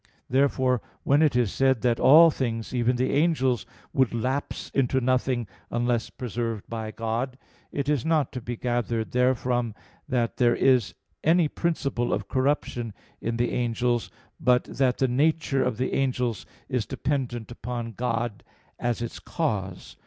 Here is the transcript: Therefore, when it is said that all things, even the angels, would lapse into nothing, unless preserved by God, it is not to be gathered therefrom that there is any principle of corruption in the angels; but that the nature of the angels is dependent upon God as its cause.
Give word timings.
Therefore, 0.31 0.81
when 1.03 1.21
it 1.21 1.35
is 1.35 1.53
said 1.53 1.83
that 1.83 1.99
all 1.99 2.31
things, 2.31 2.73
even 2.73 2.95
the 2.95 3.11
angels, 3.13 3.67
would 3.93 4.15
lapse 4.15 4.71
into 4.73 4.99
nothing, 4.99 5.47
unless 5.69 6.09
preserved 6.09 6.67
by 6.67 6.89
God, 6.89 7.37
it 7.71 7.87
is 7.87 8.03
not 8.03 8.31
to 8.31 8.41
be 8.41 8.57
gathered 8.57 9.11
therefrom 9.11 9.75
that 10.09 10.37
there 10.37 10.55
is 10.55 10.95
any 11.23 11.47
principle 11.47 12.13
of 12.13 12.27
corruption 12.27 12.95
in 13.21 13.37
the 13.37 13.51
angels; 13.51 14.09
but 14.39 14.63
that 14.63 14.97
the 14.97 15.07
nature 15.07 15.63
of 15.63 15.77
the 15.77 15.93
angels 15.93 16.47
is 16.67 16.87
dependent 16.87 17.51
upon 17.51 17.91
God 17.91 18.43
as 18.79 19.03
its 19.03 19.19
cause. 19.19 19.97